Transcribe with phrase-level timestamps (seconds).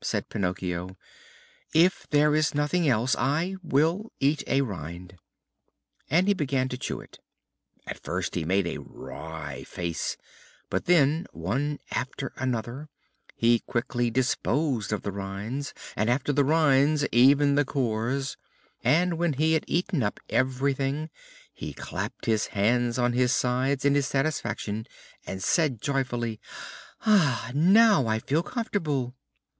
[0.00, 0.96] said Pinocchio;
[1.74, 5.18] "if there is nothing else I will eat a rind."
[6.08, 7.18] And he began to chew it.
[7.88, 10.16] At first he made a wry face,
[10.68, 12.88] but then one after another
[13.34, 18.36] he quickly disposed of the rinds: and after the rinds even the cores,
[18.84, 21.10] and when he had eaten up everything
[21.52, 24.86] he clapped his hands on his sides in his satisfaction
[25.26, 26.38] and said joyfully:
[27.04, 27.50] "Ah!
[27.56, 29.16] now I feel comfortable."